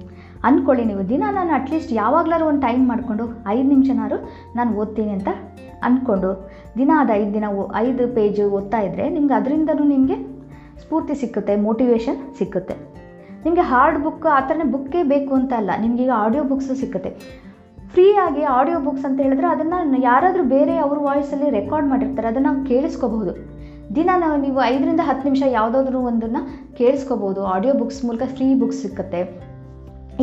ಅಂದ್ಕೊಳ್ಳಿ 0.48 0.84
ನೀವು, 0.90 1.02
ದಿನ 1.12 1.24
ನಾನು 1.36 1.50
ಅಟ್ಲೀಸ್ಟ್ 1.58 1.92
ಯಾವಾಗಲಾದ್ರು 2.00 2.46
ಒಂದು 2.50 2.62
ಟೈಮ್ 2.66 2.82
ಮಾಡಿಕೊಂಡು 2.90 3.24
ಐದು 3.54 3.66
ನಿಮಿಷನಾದ್ರು 3.74 4.18
ನಾನು 4.58 4.70
ಓದ್ತೀನಿ 4.82 5.12
ಅಂತ 5.16 5.28
ಅಂದ್ಕೊಂಡು 5.86 6.30
ದಿನ 6.78 6.90
ಅದು 7.02 7.12
ಐದು 7.20 7.30
ದಿನ 7.36 7.44
ಐದು 7.84 8.04
ಪೇಜ್ 8.16 8.40
ಓದ್ತಾ 8.58 8.78
ಇದ್ದರೆ 8.86 9.04
ನಿಮ್ಗೆ 9.16 9.34
ಅದರಿಂದನೂ 9.40 9.84
ನಿಮಗೆ 9.94 10.16
ಸ್ಫೂರ್ತಿ 10.82 11.14
ಸಿಕ್ಕುತ್ತೆ 11.22 11.54
ಮೋಟಿವೇಶನ್ 11.66 12.18
ಸಿಕ್ಕುತ್ತೆ. 12.38 12.74
ನಿಮಗೆ 13.44 13.64
ಹಾರ್ಡ್ 13.70 13.98
ಬುಕ್ 14.04 14.26
ಆ 14.36 14.40
ಥರನೇ 14.48 14.66
ಬುಕ್ಕೇ 14.74 15.02
ಬೇಕು 15.12 15.32
ಅಂತ 15.40 15.52
ಅಲ್ಲ, 15.60 15.70
ನಿಮ್ಗೆ 15.82 16.02
ಈಗ 16.06 16.12
ಆಡಿಯೋ 16.24 16.42
ಬುಕ್ಸು 16.50 16.74
ಸಿಕ್ಕುತ್ತೆ. 16.80 17.10
ಫ್ರೀಯಾಗಿ 17.92 18.42
ಆಡಿಯೋ 18.56 18.78
ಬುಕ್ಸ್ 18.86 19.06
ಅಂತ 19.08 19.18
ಹೇಳಿದ್ರೆ 19.26 19.48
ಅದನ್ನು 19.54 19.98
ಯಾರಾದರೂ 20.08 20.44
ಬೇರೆ 20.54 20.74
ಅವ್ರ 20.84 20.96
ವಾಯ್ಸಲ್ಲಿ 21.06 21.48
ರೆಕಾರ್ಡ್ 21.58 21.88
ಮಾಡಿರ್ತಾರೆ, 21.92 22.28
ಅದನ್ನು 22.32 22.52
ಕೇಳಿಸ್ಕೋಬಹುದು. 22.70 23.32
ದಿನ 23.96 24.10
ನಾವು 24.22 24.36
ನೀವು 24.44 24.58
ಐದರಿಂದ 24.72 25.02
ಹತ್ತು 25.08 25.24
ನಿಮಿಷ 25.28 25.42
ಯಾವುದಾದ್ರೂ 25.58 26.00
ಒಂದನ್ನು 26.10 26.40
ಕೇಳಿಸ್ಕೋಬೋದು 26.78 27.40
ಆಡಿಯೋ 27.54 27.74
ಬುಕ್ಸ್ 27.80 28.00
ಮೂಲಕ 28.06 28.24
ಫ್ರೀ 28.36 28.48
ಬುಕ್ಸ್ 28.62 28.80
ಸಿಗುತ್ತೆ 28.84 29.20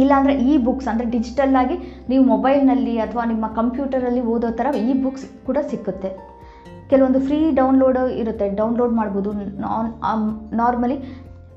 ಇಲ್ಲಾಂದರೆ 0.02 0.34
ಇ 0.50 0.54
ಬುಕ್ಸ್ 0.68 0.88
ಅಂದರೆ 0.92 1.08
ಡಿಜಿಟಲ್ 1.16 1.56
ಆಗಿ 1.62 1.76
ನೀವು 2.10 2.24
ಮೊಬೈಲ್ನಲ್ಲಿ 2.32 2.94
ಅಥವಾ 3.06 3.24
ನಿಮ್ಮ 3.32 3.46
ಕಂಪ್ಯೂಟರಲ್ಲಿ 3.60 4.24
ಓದೋ 4.34 4.50
ಥರ 4.60 4.74
ಇ 4.88 4.94
ಬುಕ್ಸ್ 5.04 5.26
ಕೂಡ 5.48 5.58
ಸಿಕ್ಕುತ್ತೆ. 5.72 6.10
ಕೆಲವೊಂದು 6.90 7.20
ಫ್ರೀ 7.28 7.40
ಡೌನ್ಲೋಡ್ 7.60 8.00
ಇರುತ್ತೆ. 8.22 8.48
ಡೌನ್ಲೋಡ್ 8.62 8.94
ಮಾಡ್ಬೋದು. 9.00 9.32
ನಾರ್ಮಲಿ 10.62 10.98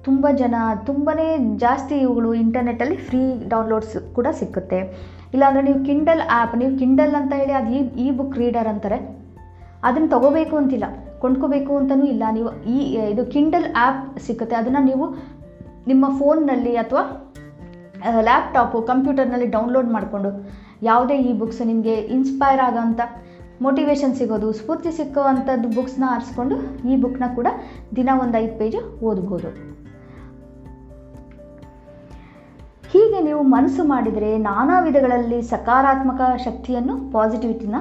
ತುಂಬ 0.06 0.26
ಜನ 0.42 0.54
ತುಂಬಾ 0.88 1.12
ಜಾಸ್ತಿ 1.64 1.94
ಇವುಗಳು 2.04 2.30
ಇಂಟರ್ನೆಟ್ಟಲ್ಲಿ 2.42 2.98
ಫ್ರೀ 3.08 3.22
ಡೌನ್ಲೋಡ್ಸ್ 3.54 3.96
ಕೂಡ 4.18 4.26
ಸಿಕ್ಕುತ್ತೆ. 4.40 4.80
ಇಲ್ಲಾಂದರೆ 5.34 5.62
ನೀವು 5.68 5.80
ಕಿಂಡಲ್ 5.88 6.22
ಆ್ಯಪ್ 6.36 6.54
ನೀವು 6.60 6.72
ಕಿಂಡಲ್ 6.82 7.14
ಅಂತ 7.20 7.32
ಹೇಳಿ 7.40 7.54
ಅದು 7.60 7.70
ಇ 7.78 7.80
ಇ 8.04 8.06
ಬುಕ್ 8.18 8.36
ರೀಡರ್ 8.42 8.68
ಅಂತಾರೆ, 8.72 8.98
ಅದನ್ನು 9.88 10.08
ತಗೋಬೇಕು 10.14 10.54
ಅಂತಿಲ್ಲ. 10.60 10.86
ಕೊಂಡ್ಕೋಬೇಕು 11.22 11.72
ಅಂತಲೂ 11.80 12.04
ಇಲ್ಲ. 12.14 12.24
ನೀವು 12.36 12.50
ಈ, 12.74 12.78
ಇದು 13.12 13.22
ಕಿಂಡಲ್ 13.34 13.68
ಆ್ಯಪ್ 13.84 14.02
ಸಿಗುತ್ತೆ 14.26 14.56
ಅದನ್ನು 14.60 14.82
ನೀವು 14.90 15.06
ನಿಮ್ಮ 15.90 16.04
ಫೋನ್ನಲ್ಲಿ 16.18 16.74
ಅಥವಾ 16.84 17.02
ಲ್ಯಾಪ್ಟಾಪು 18.26 18.78
ಕಂಪ್ಯೂಟರ್ನಲ್ಲಿ 18.90 19.48
ಡೌನ್ಲೋಡ್ 19.54 19.88
ಮಾಡಿಕೊಂಡು 19.94 20.30
ಯಾವುದೇ 20.88 21.16
ಈ 21.28 21.32
ಬುಕ್ಸ್ 21.40 21.62
ನಿಮಗೆ 21.70 21.94
ಇನ್ಸ್ಪೈರ್ 22.16 22.60
ಆಗೋಂಥ 22.66 23.00
ಮೋಟಿವೇಶನ್ 23.64 24.14
ಸಿಗೋದು, 24.18 24.48
ಸ್ಫೂರ್ತಿ 24.58 24.90
ಸಿಕ್ಕೋ 24.98 25.22
ಅಂಥದ್ದು 25.30 25.68
ಬುಕ್ಸ್ನ 25.76 26.04
ಆರಿಸ್ಕೊಂಡು 26.14 26.56
ಈ 26.90 26.96
ಬುಕ್ನ 27.04 27.24
ಕೂಡ 27.38 27.48
ದಿನ 27.96 28.08
ಒಂದು 28.24 28.36
ಐದು 28.42 28.54
ಪೇಜು 28.60 28.80
ಓದ್ಬೋದು. 29.08 29.48
ಹೀಗೆ 33.18 33.28
ನೀವು 33.30 33.44
ಮನಸ್ಸು 33.54 33.82
ಮಾಡಿದರೆ 33.92 34.28
ನಾನಾ 34.48 34.74
ವಿಧಗಳಲ್ಲಿ 34.84 35.38
ಸಕಾರಾತ್ಮಕ 35.52 36.20
ಶಕ್ತಿಯನ್ನು 36.44 36.94
ಪಾಸಿಟಿವಿಟಿನ 37.14 37.76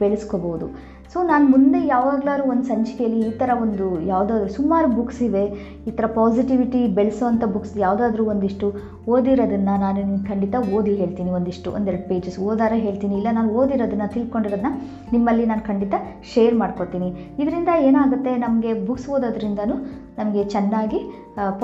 ಬೆಳೆಸ್ಕೋಬೋದು. 0.00 0.66
ಸೊ 1.12 1.18
ನಾನು 1.30 1.44
ಮುಂದೆ 1.54 1.78
ಯಾವಾಗಲಾದ್ರು 1.92 2.44
ಒಂದು 2.52 2.64
ಸಂಚಿಕೆಯಲ್ಲಿ 2.70 3.20
ಈ 3.28 3.32
ಥರ 3.40 3.50
ಒಂದು 3.64 3.86
ಯಾವುದಾದ್ರೂ 4.10 4.48
ಸುಮಾರು 4.58 4.88
ಬುಕ್ಸ್ 4.98 5.20
ಇವೆ, 5.28 5.42
ಈ 5.88 5.92
ಥರ 5.96 6.06
ಪಾಸಿಟಿವಿಟಿ 6.18 6.80
ಬೆಳೆಸೋವಂಥ 6.98 7.44
ಬುಕ್ಸ್ 7.54 7.74
ಯಾವುದಾದ್ರೂ 7.84 8.24
ಒಂದಿಷ್ಟು 8.32 8.68
ಓದಿರೋದನ್ನು 9.14 9.74
ನಾನು 9.84 9.96
ನಿಮ್ಗೆ 10.00 10.22
ಖಂಡಿತ 10.30 10.54
ಓದಿ 10.76 10.94
ಹೇಳ್ತೀನಿ, 11.02 11.30
ಒಂದಿಷ್ಟು 11.38 11.74
ಒಂದೆರಡು 11.78 12.06
ಪೇಜಸ್ 12.12 12.38
ಓದಾರ 12.48 12.72
ಹೇಳ್ತೀನಿ, 12.86 13.14
ಇಲ್ಲ 13.20 13.28
ನಾನು 13.40 13.50
ಓದಿರೋದನ್ನು 13.60 14.08
ತಿಳ್ಕೊಂಡಿರೋದನ್ನ 14.16 14.72
ನಿಮ್ಮಲ್ಲಿ 15.16 15.46
ನಾನು 15.52 15.64
ಖಂಡಿತ 15.72 15.94
ಶೇರ್ 16.32 16.56
ಮಾಡ್ಕೊತೀನಿ 16.62 17.10
ಇದರಿಂದ 17.42 17.70
ಏನಾಗುತ್ತೆ, 17.90 18.34
ನಮಗೆ 18.46 18.72
ಬುಕ್ಸ್ 18.88 19.10
ಓದೋದ್ರಿಂದನೂ 19.16 19.78
ನಮಗೆ 20.22 20.44
ಚೆನ್ನಾಗಿ 20.56 21.02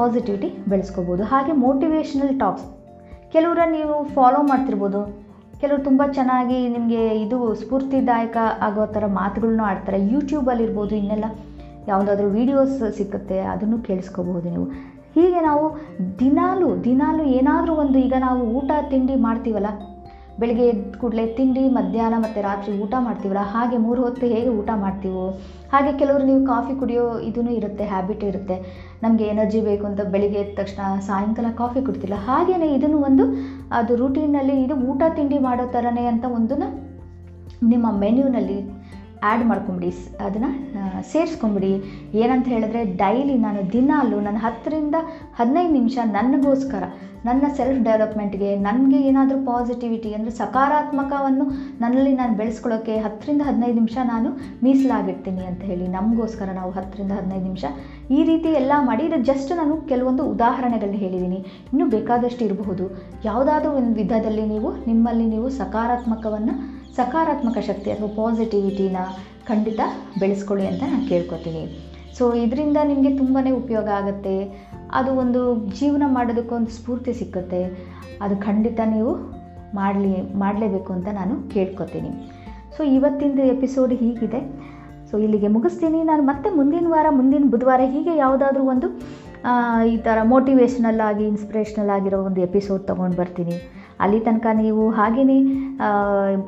ಪಾಸಿಟಿವಿಟಿ 0.00 0.50
ಬೆಳೆಸ್ಕೋಬೋದು. 0.72 1.24
ಹಾಗೆ 1.34 1.54
ಮೋಟಿವೇಶ್ನಲ್ 1.66 2.36
ಟಾಕ್ಸ್ 2.44 2.68
ಕೆಲವರ 3.34 3.60
ನೀವು 3.76 3.94
ಫಾಲೋ 4.14 4.40
ಮಾಡ್ತಿರ್ಬೋದು. 4.48 5.00
ಕೆಲವರು 5.60 5.82
ತುಂಬ 5.88 6.02
ಚೆನ್ನಾಗಿ 6.16 6.56
ನಿಮಗೆ 6.74 7.02
ಇದು 7.24 7.38
ಸ್ಫೂರ್ತಿದಾಯಕ 7.60 8.36
ಆಗೋ 8.66 8.84
ಥರ 8.94 9.04
ಮಾತುಗಳನ್ನೂ 9.20 9.64
ಆಡ್ತಾರೆ. 9.70 9.98
ಯೂಟ್ಯೂಬಲ್ಲಿರ್ಬೋದು 10.12 10.94
ಇನ್ನೆಲ್ಲ 11.00 11.26
ಯಾವುದಾದ್ರೂ 11.90 12.28
ವೀಡಿಯೋಸ್ 12.38 12.76
ಸಿಕ್ಕುತ್ತೆ, 12.98 13.38
ಅದನ್ನು 13.52 13.78
ಕೇಳಿಸ್ಕೋಬಹುದು 13.86 14.48
ನೀವು. 14.54 14.66
ಹೀಗೆ 15.16 15.40
ನಾವು 15.48 15.64
ದಿನಾಲು 16.20 16.68
ದಿನಾಲು 16.84 17.22
ಏನಾದರೂ 17.38 17.72
ಒಂದು 17.84 17.98
ಈಗ 18.06 18.14
ನಾವು 18.26 18.42
ಊಟ, 18.58 18.70
ತಿಂಡಿ 18.92 19.16
ಮಾಡ್ತೀವಲ್ಲ 19.26 19.70
ಬೆಳಿಗ್ಗೆ 20.42 20.66
ಎದ್ದ 20.72 20.94
ಕೂಡಲೇ 21.00 21.24
ತಿಂಡಿ, 21.38 21.64
ಮಧ್ಯಾಹ್ನ 21.78 22.18
ಮತ್ತು 22.24 22.40
ರಾತ್ರಿ 22.48 22.72
ಊಟ 22.84 22.94
ಮಾಡ್ತೀವಲ್ಲ, 23.06 23.42
ಹಾಗೆ 23.54 23.76
ಮೂರು 23.86 24.00
ಹೊತ್ತು 24.06 24.26
ಹೇಗೆ 24.34 24.50
ಊಟ 24.60 24.70
ಮಾಡ್ತೀವೋ, 24.84 25.26
ಹಾಗೆ 25.72 25.92
ಕೆಲವರು 26.00 26.24
ನೀವು 26.30 26.42
ಕಾಫಿ 26.52 26.74
ಕುಡಿಯೋ 26.80 27.04
ಇದೂ 27.28 27.42
ಇರುತ್ತೆ 27.58 27.84
ಹ್ಯಾಬಿಟ್ 27.92 28.24
ಇರುತ್ತೆ. 28.30 28.56
ನಮಗೆ 29.02 29.26
ಎನರ್ಜಿ 29.32 29.60
ಬೇಕು 29.68 29.84
ಅಂತ 29.90 30.00
ಬೆಳಿಗ್ಗೆ 30.14 30.40
ಎದ್ದ 30.44 30.54
ತಕ್ಷಣ 30.60 30.80
ಸಾಯಂಕಾಲ 31.08 31.50
ಕಾಫಿ 31.62 31.82
ಕುಡ್ತಿಲ್ಲ. 31.88 32.18
ಹಾಗೆಯೇ 32.28 32.70
ಇದನ್ನು 32.78 33.00
ಒಂದು, 33.08 33.26
ಅದು 33.80 33.92
ರೂಟೀನಲ್ಲಿ 34.02 34.56
ಇದು 34.64 34.76
ಊಟ 34.92 35.02
ತಿಂಡಿ 35.18 35.40
ಮಾಡೋ 35.48 35.66
ಥರನೇ 35.76 36.06
ಅಂತ 36.12 36.24
ಒಂದನ್ನು 36.38 36.70
ನಿಮ್ಮ 37.72 37.86
ಮೆನ್ಯೂನಲ್ಲಿ 38.04 38.58
ಆ್ಯಡ್ 39.26 39.42
ಮಾಡ್ಕೊಂಬಿಡಿ. 39.48 39.90
ಅದನ್ನು 40.26 40.48
ಸೇರಿಸ್ಕೊಂಬಿಡಿ. 41.10 41.70
ಏನಂತ 42.22 42.46
ಹೇಳಿದ್ರೆ 42.54 42.80
ಡೈಲಿ 43.02 43.36
ನಾನು 43.44 43.60
ದಿನಾಲು 43.74 44.16
ನನ್ನ 44.26 44.38
ಹತ್ತರಿಂದ 44.46 44.96
ಹದಿನೈದು 45.38 45.72
ನಿಮಿಷ 45.78 45.96
ನನಗೋಸ್ಕರ 46.16 46.84
ನನ್ನ 47.26 47.44
ಸೆಲ್ಫ್ 47.56 47.80
ಡೆವಲಪ್ಮೆಂಟ್ಗೆ 47.88 48.50
ನನಗೆ 48.66 48.98
ಏನಾದರೂ 49.08 49.38
ಪಾಸಿಟಿವಿಟಿ 49.50 50.10
ಅಂದರೆ 50.16 50.32
ಸಕಾರಾತ್ಮಕವನ್ನು 50.40 51.44
ನನ್ನಲ್ಲಿ 51.82 52.12
ನಾನು 52.20 52.34
ಬೆಳೆಸ್ಕೊಳ್ಳೋಕ್ಕೆ 52.40 52.94
ಹತ್ತರಿಂದ 53.04 53.42
ಹದಿನೈದು 53.48 53.76
ನಿಮಿಷ 53.80 53.96
ನಾನು 54.12 54.30
ಮೀಸಲಾಗಿರ್ತೀನಿ 54.64 55.44
ಅಂತ 55.50 55.62
ಹೇಳಿ 55.70 55.86
ನಮಗೋಸ್ಕರ 55.96 56.48
ನಾವು 56.60 56.70
ಹತ್ತರಿಂದ 56.78 57.12
ಹದಿನೈದು 57.18 57.44
ನಿಮಿಷ 57.44 57.64
ಈ 58.10 58.22
ರೀತಿ 58.30 58.48
ಎಲ್ಲ 58.60 58.72
ಮಾಡಿ, 58.88 59.02
ಇದು 59.06 59.18
ಜಸ್ಟ್ 59.30 59.52
ನಾನು 59.60 59.74
ಕೆಲವೊಂದು 59.90 60.24
ಉದಾಹರಣೆಗಳನ್ನ 60.24 60.98
ಹೇಳಿದ್ದೀನಿ. 61.04 61.38
ಇನ್ನೂ 61.72 61.84
ಬೇಕಾದಷ್ಟು 61.86 62.42
ಇರಬಹುದು. 62.44 62.86
ಯಾವುದಾದ್ರೂ 63.24 63.70
ಒಂದು 63.80 63.92
ವಿಧದಲ್ಲಿ 64.00 64.44
ನೀವು, 64.46 64.70
ನಿಮ್ಮಲ್ಲಿ 64.90 65.26
ನೀವು 65.34 65.48
ಸಕಾರಾತ್ಮಕವನ್ನು, 65.60 66.54
ಸಕಾರಾತ್ಮಕ 66.96 67.58
ಶಕ್ತಿ 67.68 67.90
ಅಥವಾ 67.90 68.10
ಪಾಸಿಟಿವಿಟಿನ 68.20 68.96
ಖಂಡಿತ 69.46 69.80
ಬೆಳೆಸ್ಕೊಳ್ಳಿ 70.20 70.66
ಅಂತ 70.66 70.82
ನಾನು 70.92 71.08
ಕೇಳ್ಕೊತೀನಿ. 71.08 71.91
ಸೊ 72.18 72.34
ಇದರಿಂದ 72.34 72.76
ನಿಮಗೆ 72.84 73.18
ತುಂಬಾ 73.18 73.54
ಉಪಯೋಗ 73.54 73.88
ಆಗುತ್ತೆ. 73.88 74.66
ಅದು 74.92 75.12
ಒಂದು 75.14 75.68
ಜೀವನ 75.80 76.02
ಮಾಡೋದಕ್ಕೊಂದು 76.06 76.70
ಸ್ಫೂರ್ತಿ 76.70 77.12
ಸಿಕ್ಕುತ್ತೆ. 77.12 77.64
ಅದು 78.20 78.36
ಖಂಡಿತ 78.36 78.80
ನೀವು 78.86 79.12
ಮಾಡಲಿ, 79.74 80.34
ಮಾಡಲೇಬೇಕು 80.36 80.92
ಅಂತ 80.92 81.08
ನಾನು 81.12 81.50
ಕೇಳ್ಕೊತೀನಿ. 81.50 82.10
ಸೊ 82.76 82.82
ಇವತ್ತಿನ 82.82 83.38
ಎಪಿಸೋಡ್ 83.38 83.92
ಹೀಗಿದೆ. 83.92 84.40
ಸೊ 85.10 85.18
ಇಲ್ಲಿಗೆ 85.18 85.48
ಮುಗಿಸ್ತೀನಿ. 85.48 86.02
ನಾನು 86.02 86.22
ಮತ್ತೆ 86.22 86.50
ಮುಂದಿನ 86.50 86.86
ವಾರ, 86.88 87.06
ಮುಂದಿನ 87.10 87.44
ಬುಧವಾರ 87.50 87.80
ಹೀಗೆ 87.84 88.16
ಯಾವುದಾದ್ರೂ 88.16 88.64
ಒಂದು 88.64 88.88
ಈ 89.86 89.96
ಥರ 89.96 90.18
ಮೋಟಿವೇಶ್ನಲ್ 90.22 91.00
ಆಗಿ 91.00 91.24
ಇನ್ಸ್ಪಿರೇಷ್ನಲ್ 91.24 91.90
ಆಗಿರೋ 91.90 92.18
ಒಂದು 92.22 92.40
ಎಪಿಸೋಡ್ 92.40 92.86
ತೊಗೊಂಡು 92.86 93.16
ಬರ್ತೀನಿ. 93.16 93.81
ಅಲ್ಲಿ 94.04 94.20
ತನಕ 94.26 94.46
ನೀವು 94.60 94.82
ಹಾಗೆಯೇ 94.98 95.38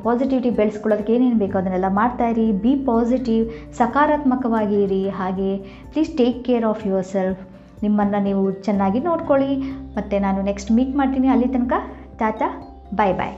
ಪಾಸಿಟಿವಿಟಿ 0.03 0.51
ಬೆಳೆಸ್ಕೊಳ್ಳೋದಕ್ಕೆ 0.59 1.13
ಏನೇನು 1.15 1.39
ಬೇಕೋ 1.43 1.57
ಅದನ್ನೆಲ್ಲ 1.59 1.89
ಮಾಡ್ತಾಯಿರಿ 1.99 2.47
ಬಿ 2.65 2.73
ಪಾಸಿಟಿವ್ 2.91 3.45
ಸಕಾರಾತ್ಮಕವಾಗಿ 3.77 4.77
ಇರಿ. 4.85 5.03
ಹಾಗೆ 5.19 5.51
please 5.93 6.11
take 6.21 6.39
care 6.49 6.67
of 6.71 6.83
yourself 7.15 7.41
ನಿಮ್ಮನ್ನು 7.83 8.21
ನೀವು 8.29 8.43
ಚೆನ್ನಾಗಿ 8.67 8.99
ನೋಡ್ಕೊಳ್ಳಿ. 9.09 9.51
ಮತ್ತು 9.97 10.21
ನಾನು 10.27 10.41
ನೆಕ್ಸ್ಟ್ 10.51 10.71
ಮೀಟ್ 10.77 10.93
ಮಾಡ್ತೀನಿ. 11.01 11.29
ಅಲ್ಲಿ 11.35 11.49
ತನಕ, 11.55 11.73
ಟಾಟಾ 12.21 12.49
ಬಾಯ್ 12.93 13.15
ಬಾಯ್ 13.21 13.35